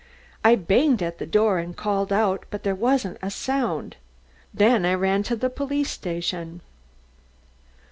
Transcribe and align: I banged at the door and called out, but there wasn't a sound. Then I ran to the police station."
I 0.43 0.55
banged 0.55 1.03
at 1.03 1.19
the 1.19 1.27
door 1.27 1.59
and 1.59 1.77
called 1.77 2.11
out, 2.11 2.45
but 2.49 2.63
there 2.63 2.73
wasn't 2.73 3.19
a 3.21 3.29
sound. 3.29 3.97
Then 4.51 4.83
I 4.83 4.95
ran 4.95 5.21
to 5.29 5.35
the 5.35 5.47
police 5.51 5.91
station." 5.91 6.61